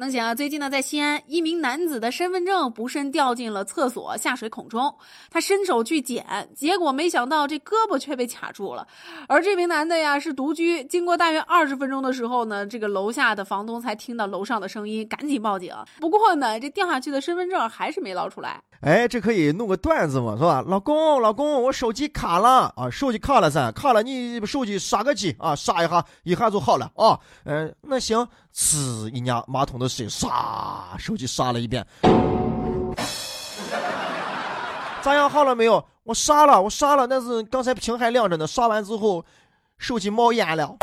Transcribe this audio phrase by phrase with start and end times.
[0.00, 0.34] 能行啊！
[0.34, 4.94] 最近呢，在西安，一名男子的身份证不慎掉进了厕所下水孔中，
[5.30, 8.88] 他伸手去捡，结果没想到这胳膊却被卡住了。
[9.28, 15.76] 而这名男的呀是独居，经过大约二十分钟的时候呢，这个楼下的房东才听到楼上的声音，赶紧报警。
[16.00, 18.58] 不过呢，这掉下去的身份证还是没捞出来。
[18.80, 20.64] 哎，这可以弄个段子嘛，是吧？
[20.66, 22.88] 老公，老公，我手机卡了啊！
[22.88, 27.20] 手机卡了噻，卡了，你手机刷个机啊，刷一下，一下就好了啊。
[27.44, 31.86] 嗯，那行，呲一压马桶的水，刷，手机刷了一遍。
[35.02, 35.28] 咋样？
[35.30, 35.84] 好了没有？
[36.02, 38.46] 我刷了，我刷了，但是刚才屏还亮着呢。
[38.46, 39.24] 刷完之后，
[39.78, 40.76] 手机冒烟了，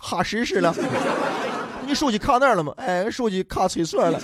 [0.00, 0.74] 哈实实了。
[1.86, 2.72] 你手机卡哪儿了吗？
[2.76, 4.20] 哎，手机卡厕所了。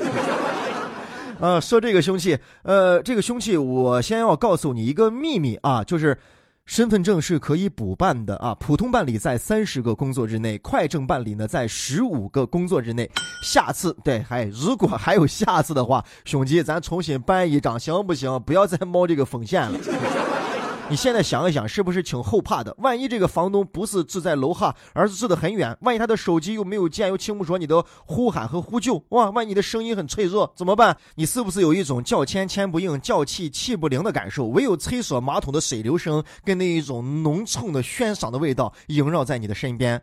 [1.41, 6.17] 呃，说这个凶器，呃，这个凶器，我先要告诉你一个秘密啊，就是
[6.67, 13.09] 身份证是可以补办的啊，普通办理在三十个工作日内，快证办理呢在十五个工作日内。
[13.45, 18.43] 下次对，还如果还有下次的话，兄弟，咱重新办一张行不行？
[18.45, 19.79] 不要再冒这个风险了。
[20.89, 22.73] 你现在想一想，是不是挺后怕的？
[22.79, 30.97] 万一这个房东不是住在楼下，而是住得很远，万一他的手机又没有电，又听不着你的呼喊和呼救，哇，万一你的声音很脆弱，怎么办？
[31.17, 34.47] 你是不是有一种叫天天不应，叫气气不灵的感受？
[34.47, 40.01] 唯有厕所马桶的水流声跟那一种浓重的喧嚷的味道萦绕在你的身边。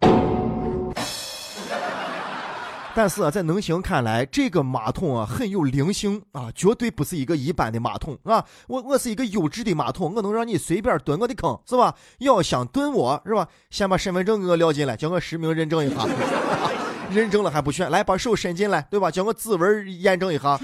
[2.95, 8.45] 但是啊，在能行看来，这个马桶啊很有灵性啊，绝对不是一个一般的马桶啊！
[8.67, 11.95] 我我是一个优质的马桶，我能让你随便蹲我的坑，是吧？
[12.19, 13.47] 要想蹲我是吧？
[13.71, 16.07] 先把身份证给我撂进来，叫我实名认证一下。
[17.11, 19.09] 认证了还不选，来把手伸进来，对吧？
[19.09, 20.59] 叫我指纹验证一下。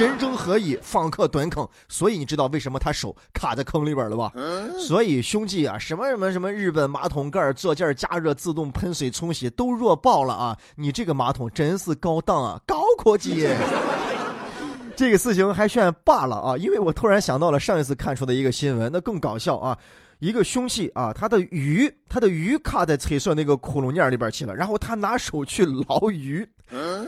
[0.00, 4.32] 人中合一放客蹲坑，所以你知道为什么他手卡在坑里边了吧？
[4.78, 10.56] 所以兄弟啊，什么什么什么日本马桶盖坐垫加热自动喷水冲洗都弱爆了啊！
[10.74, 13.46] 你这个马桶真是高档啊，高科技。
[14.96, 19.76] 这个事情还算罢了啊，因为我突然想到了上一次看出的一个新闻，那更搞笑啊。
[20.18, 26.46] 一个凶器啊，他的鱼，他的鱼卡在厕所那个窟窿眼里边去了，然后他拿手去捞鱼。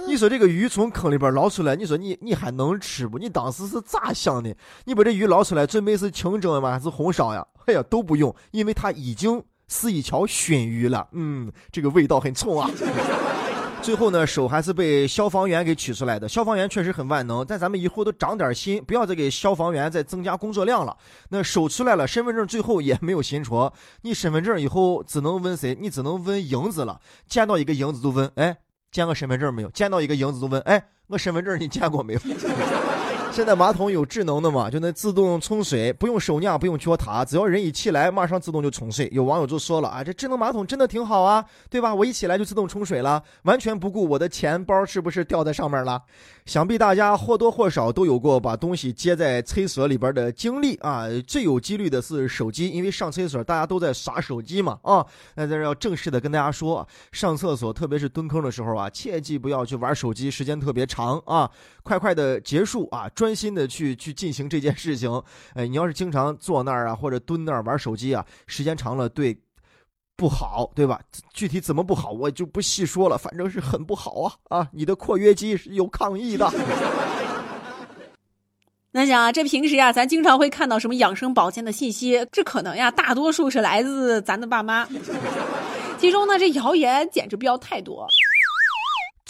[0.07, 3.19] 你说这个鱼从坑里边捞出来，你说你你还能吃不？
[3.19, 4.55] 你当时是咋想的？
[4.85, 6.71] 你把这鱼捞出来，准备是清蒸吗？
[6.73, 7.47] 还是红烧呀？
[7.67, 11.09] 哎呀，都不用，因为它已经是一条熏鱼了。
[11.13, 12.69] 嗯，这个味道很冲啊。
[13.83, 16.29] 最后呢，手还是被消防员给取出来的。
[16.29, 20.97] 消防员确实很万能，但咱们以后都长点心，不要再给消防员再增加工作量了。
[21.31, 23.73] 那手出来了，身份证最后也没有寻着。
[24.03, 25.77] 你身份证以后只能问谁？
[25.81, 27.01] 你只能问英子了。
[27.27, 28.57] 见到一个英子就问，哎，
[28.93, 29.71] 见过身份证没有？
[29.71, 32.21] 见到一个影子就问，哎，我身份证你见过没有？
[33.33, 39.09] 现在马桶有智能的嘛，就能自动冲水，不用手尿，不用脚踏，只要人一起来，马上自动就冲水。
[39.11, 41.95] 有网友就说了啊，这智能马桶真的挺好啊，对吧？
[41.95, 46.03] 我一起来就自动冲水了，完全不顾我的钱包是不是掉在上面了。
[46.45, 51.07] 想必大家或多或少都有过把东西接在厕所里边的经历啊。
[51.27, 55.07] 最有几率的是手机，因为上厕所大家都在耍手机嘛啊。
[55.37, 61.51] 那在这要正式的跟大家说，上厕所特别是蹲坑的时候啊，切记不要去玩手机，时间特别长啊，
[61.83, 63.09] 快快的结束啊。
[63.23, 65.09] 专心的去去进行这件事情，
[65.55, 69.39] 哎，你要是经常坐那儿啊，或者蹲那儿玩手机啊，时间长了对
[70.17, 71.01] 不好，对吧？
[71.33, 74.69] 具体怎么不好，我就不细说了，反正是很不好啊啊！
[74.73, 76.53] 你的括约肌是有抗议的。
[78.91, 84.85] 那讲，这平时呀，咱经常会看到什么养生保健的信息，这可能呀，大多数是来自咱的爸妈，
[85.97, 88.05] 其中呢，这谣言简直不要太多。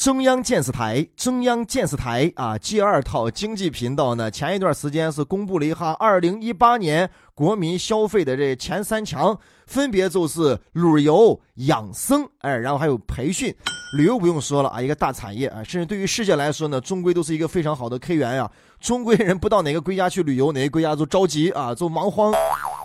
[0.02, 9.38] 中央电视台，中央电视台啊，第二套经济频道呢，前一段时间是公布了一下二零一八年国民消费的这前三强，
[9.72, 13.54] 分别就是旅游、养生，哎，然后还有培训。
[13.96, 18.50] 旅游不用说了啊，一个大产业啊，甚至对于世界来说呢，终归都是一个非常好的 K 源呀。
[18.80, 22.32] 中国人不到哪个国家去旅游，哪个国家就着急啊，就忙慌。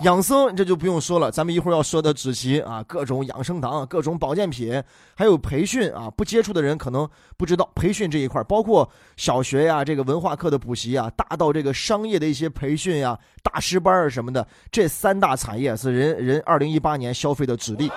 [0.03, 4.81] 养生这就不用说了，咱们一会儿要说的主题啊，各种养生堂、各种保健品，
[5.15, 17.91] 还有培训啊，不接触的人可能不知道培训这一块，包括小学呀，这个文化课的补习啊，大到这个商业的一些培训呀、大师班啊什么的，这三大产业是人人二零一一八年消费的主力。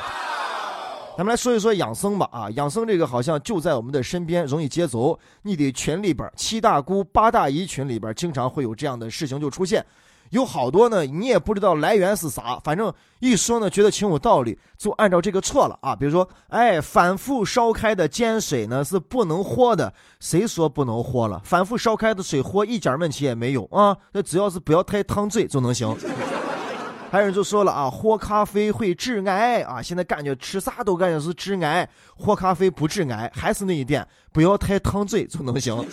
[1.18, 5.18] 咱们来说一说养生吧啊，养生这个好像就在我们的身边，容易接走。
[5.42, 9.84] 你的群里边，七大姑八大姨群里边，经常会有这样的事情就出现，
[10.30, 15.94] 有好多呢，你也不知道来源是啥，反正一说呢，觉得挺有道理，就按照这个错了啊。
[15.94, 21.38] 比如说，哎，反复烧开的煎水呢是不能喝的，谁说不能喝了？
[21.44, 25.94] 反复烧开的水喝一点问题也没有啊，那只要是不要太烫嘴就能行。
[27.10, 29.82] 还有人就说了啊，喝咖啡会致癌啊！
[29.82, 35.84] 现在感觉吃啥都感觉是致癌，喝咖啡不致癌，还是那一点，不要太烫嘴就能行。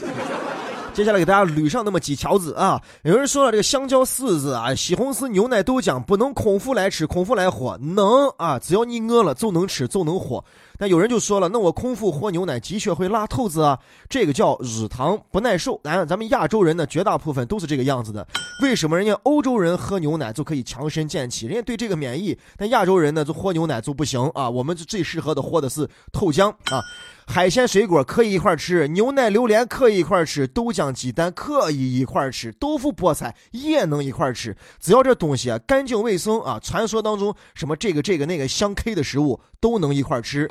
[0.98, 2.82] 接下来给大家捋上那么几条子啊！
[3.04, 8.58] 有人说了，这个香蕉、柿子啊、西红柿、牛奶、豆浆不能空腹来吃，空腹来喝能啊！
[8.58, 10.44] 只要你饿了就能吃，就能喝。
[10.76, 13.78] 但有人就说了，那我空腹喝牛奶的确会拉肚子啊，
[14.10, 15.80] 这个叫乳糖不耐受。
[15.84, 18.28] 咱咱们亚洲人呢，绝大部分都是这个样子的。
[18.64, 24.50] 为什么人家欧洲人喝牛奶就可以强身健体，人家对这个免疫，但亚洲人呢就喝牛奶就不行啊？
[24.50, 26.82] 我们最适合的喝的是豆浆啊。
[27.30, 40.50] 海鲜水果可以一块吃，牛奶榴莲可以一块吃，豆浆鸡蛋可以一块吃，豆腐菠菜也能一块吃，只要这东西啊干净卫生啊，传说当中什么这个这个那个相 K 的食物都能一块吃。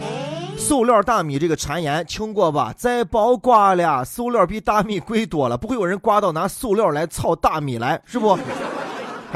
[0.58, 2.72] 塑料大米这个传言听过吧？
[2.76, 8.38] 再包刮了，塑料比大米贵多了，不会有人刮到拿塑料来炒大米来，是不？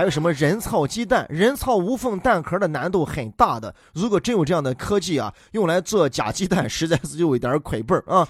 [0.00, 1.26] 还有什么人造鸡蛋？
[1.28, 3.74] 人造无缝蛋壳的难度很大的。
[3.92, 8.26] 如果真有这样的科技啊，用来做假鸡蛋，实在是有一点亏本啊。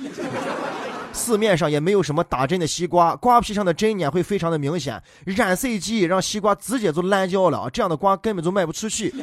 [1.12, 5.00] 市面上也没有什么打针的西瓜，瓜皮上的针眼会非常的明显。
[5.24, 9.14] 染色剂让西瓜直接就烂掉了，这样的瓜根本就卖不出去。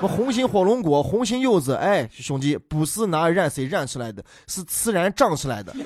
[0.00, 5.76] 我红心火龙果、红心柚子，哎，兄弟，不是拿染色染出来的，是自然长出来的。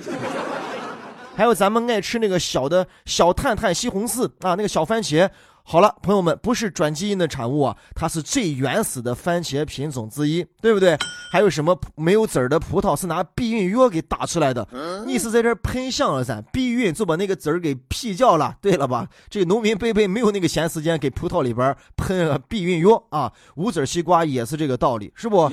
[1.35, 5.29] 还有咱们爱吃那个小的小探探西红柿啊，那个小番茄。
[5.69, 10.97] 好了，朋友们，不是转基因的产物啊，它是最原始的番茄品种之一，对不对？
[11.33, 14.65] 还有什么没有籽儿的葡萄是拿避孕药给打出来的？
[15.05, 16.41] 你是在这喷香了噻？
[16.53, 19.09] 避孕就把那个籽儿给辟掉了，对了吧？
[19.29, 23.33] 这农民伯伯没有那个闲时间给葡萄里边喷避孕药啊。
[23.57, 25.51] 无籽西瓜也是这个道理，是不？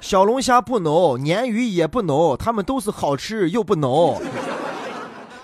[0.00, 4.22] 小龙虾不浓，鲶鱼也不浓，它们都是好吃又不浓。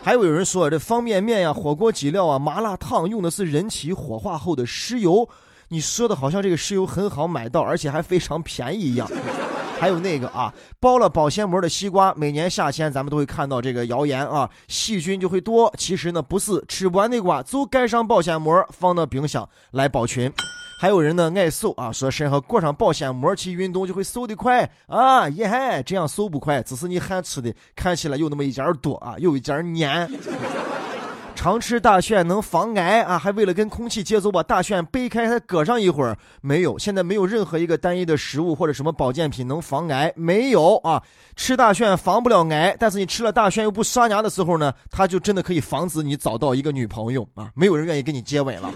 [0.07, 5.29] 还有有人说这方便面呀、火锅底料啊、麻辣烫用的是人体火化后的尸油，
[5.67, 9.11] 你说的好像这个尸油很好买到，而且还非常便宜一样。
[9.81, 15.75] 还有那个啊，包了保鲜膜的西瓜，每年夏天咱们都会看到这个谣言啊，细菌就会多。
[15.77, 20.33] 其实呢，不是吃不完的瓜，就盖上保鲜膜，放到冰箱来保存。
[20.79, 30.09] 还有人呢爱瘦啊，说身上裹上保鲜膜去运动就会瘦得快啊，耶嗨，这样瘦不快，只是你汗吃的看起来有那么一点多啊，有一点黏。
[31.35, 36.17] 常吃大蒜能防癌啊，还为了跟空气接触，把大蒜掰开还搁上一会儿。
[36.41, 41.03] 没有，现在没有任何一个单一的食物或者什么保健品能防癌，没有啊。
[41.37, 48.73] 吃大蒜防不了癌，但是你吃了大蒜又不刷牙的时候呢，它就真的可以防止你找到一个女朋友啊，没有人愿意跟你接吻了。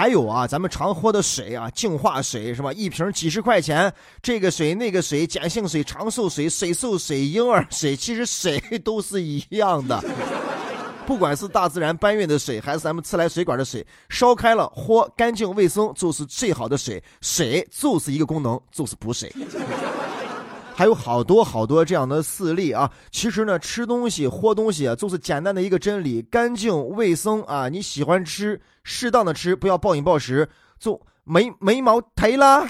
[0.00, 2.72] 还有啊，咱们常喝的水啊，净化水是吧？
[2.72, 3.92] 一瓶几十块钱，
[4.22, 10.02] 这个水那个水，碱性水、长寿水、水素水、婴儿水，其实水都是一样的。
[11.06, 17.02] 不管是大自然搬运的水，还是咱们自来水管的水，烧开了喝，干净卫生就是最好的水。
[17.20, 19.30] 水就是一个功能，就是补水。
[20.74, 22.90] 还有好多好多这样的事例啊！
[23.10, 27.68] 其实呢，吃东西、喝东西啊，就是简单的一个真理：干净卫生啊！
[27.68, 32.66] 你喜欢吃，适当的吃，不要暴饮暴食，就没没毛忒了。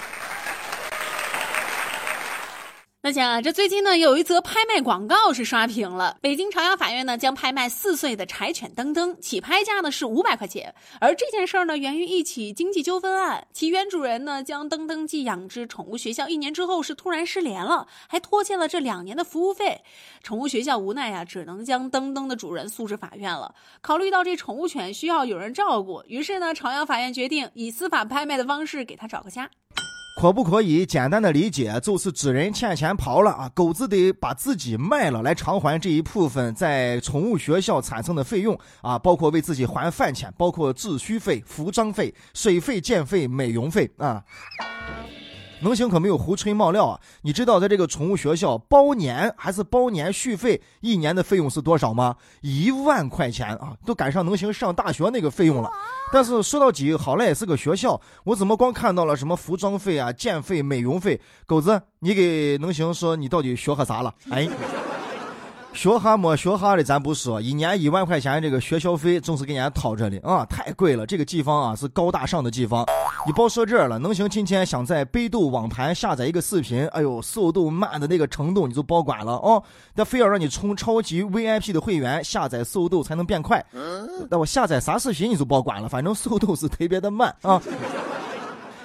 [3.11, 6.15] 那讲啊，这最近呢有一则拍卖广告是刷屏了。
[6.21, 10.73] 北京朝阳法院呢将拍卖四岁的柴犬登登，起拍价呢是五百块钱。
[11.01, 19.81] 而这件事儿呢源于一起经济纠纷案，其原主人呢将登登寄养至宠物学校一年之后是突然失联了，还拖欠了这两年的服务费。
[20.23, 23.53] 宠物学校无奈呀，只能将登登的主人诉至法院了。
[23.81, 29.49] 考虑到这宠物犬需要有人照顾，于是呢朝阳法院决定以司法拍卖的方式给他找个家。
[30.19, 44.23] 可不可以简单的理解，就是主人欠钱跑了啊，狗子得把自己卖了来偿还这一部分在宠物学校产生的费用啊，包括为自己还饭钱，包括自需费、服装费、水费、电费、美容费啊。
[45.61, 46.99] 能行可没有胡吹冒料啊！
[47.21, 52.15] 你知道在这个宠物学校包年还是包年续费，一年的费用是多少吗？
[52.41, 55.69] 一万块钱啊，都赶上能行上大学那个费用了。
[56.11, 61.19] 但是说到底，好赖也是个学校，我怎么光看到了什么服装费啊、建费、美容费？
[61.45, 64.13] 狗子，你给能行说你到底学和啥了？
[64.29, 64.49] 哎。
[65.73, 71.05] 学哈没学哈的咱不说，一年一万块钱这个学校费总是给人家掏着的啊，太贵了。
[71.05, 72.85] 这个地方啊是高大上的地方，
[73.25, 79.63] 你别说这了，能行今天想在百度网盘下载一个视频，哎呦，速度慢的那个程度你就别管了哦。
[79.95, 83.65] 他非要让你充超级 VIP 的会员，下载速度才能变快。
[84.29, 87.61] 那我下载啥视频你就别管了，反正速度是特别的慢啊。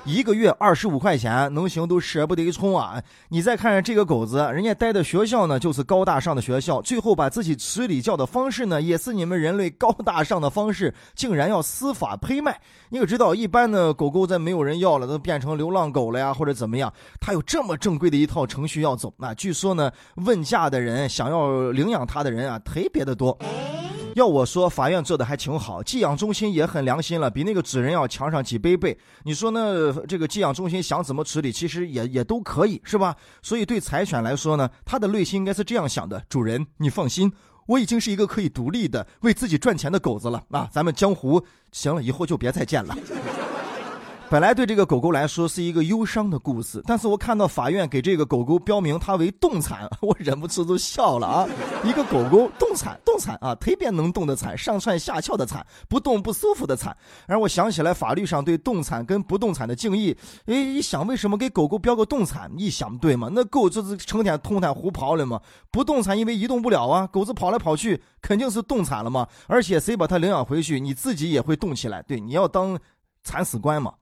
[0.07, 3.03] 一个月二十五块钱，能行都舍不得充啊！
[3.29, 12.57] 你再看看这个狗子，人家待的学校呢，就是高大上的学校，最后把自己吃里教的方式呢，也是你们人类高大上的方式，竟然要司法拍卖。
[12.89, 16.93] 你可知道，一般的狗狗在没有人要了，都变成流浪狗了呀，或者怎么样？
[17.21, 19.35] 它有这么正规的一套程序要走啊！
[19.35, 19.91] 据说呢，
[20.25, 23.37] 问价的人想要领养它的人啊，特别的多。
[24.17, 28.97] 要我说，法院做的还挺好，寄养中心也很良心了，比那个纸人要强上几倍倍。
[29.25, 29.93] 你说呢？
[30.09, 33.15] 这个寄养中心想怎么处理，其实也也都可以，是吧？
[33.43, 37.31] 所以对柴犬来说呢，它的内心应该是这样想的：主人，你放心，
[37.67, 40.67] 我已经是一个可以独立的、为自己赚钱的狗子了啊！
[40.73, 42.97] 咱们江湖行了，以后就别再见了。
[44.29, 51.49] 本来对这个狗狗来说是一个忧伤的故事，但是我看到法院给这个狗狗标明它为动产，我忍不住都笑了啊！
[51.85, 56.97] 一个狗狗动产，动产啊，特别能动的产，上蹿下翘的产，不动不舒服的产。
[57.29, 60.17] 然后我想起来法律上对动产跟不动产的定义，
[60.47, 62.51] 哎，一想为什么给狗狗标个动产？
[62.59, 65.41] 一想对嘛，那狗就是成天通探胡跑了嘛。
[65.71, 69.29] 不动产因为移动不了啊，狗子跑来跑去肯定是动产了嘛。
[69.47, 72.03] 而且谁把它领养回去，你自己也会动起来。
[72.03, 72.77] 对，你要当
[73.27, 73.93] 惨死官嘛。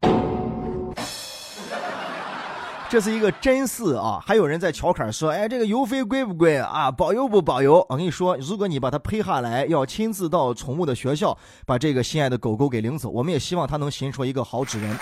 [2.90, 4.22] 这是一个真事啊！
[4.24, 6.90] 还有人在调侃说：“哎，这个邮费贵不贵啊？
[6.90, 13.08] 保邮不保邮？”我跟你说，如果你把它赔下来，要亲自到宠物的学校把这个心爱的狗狗给领走。
[13.08, 14.96] 我们也希望它能寻出一个好主人。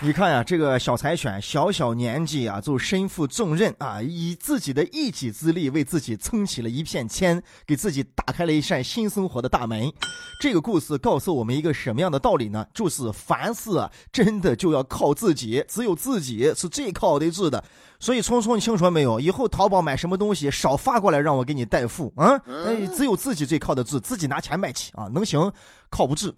[0.00, 9.92] 你看呀，这个小柴犬小小年纪啊，就身负重任啊，以自己的一己之力为自己撑起了一片天，给自己打开了一扇新生活的大门。
[10.40, 12.64] 这个故事告诉我们一个什么样的道理呢？
[12.72, 17.64] 就是凡事啊，真的就要靠自己，只有自己是最靠得住的。
[17.98, 19.18] 所以，聪聪，你听说没有？
[19.18, 22.40] 以后淘宝买什么东西，少发过来让我给你代付啊！
[22.46, 25.52] 哎，只有自己最靠得住，自己拿钱买去啊，能行？
[25.90, 26.32] 靠不住。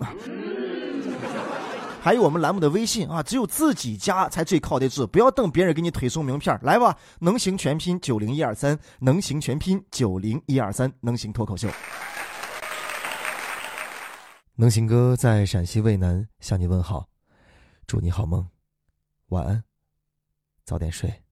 [2.02, 11.68] 还有我们栏目的微信啊，只有自己加才最靠得住，不要等别人给你推送名片来吧，能行全拼九零一二三，能行全拼九零一二三，能行脱口秀。
[14.54, 17.06] 能行哥在陕西渭南向你问好，
[17.86, 18.48] 祝你好梦，
[19.28, 19.62] 晚安，
[20.64, 21.22] 早点睡。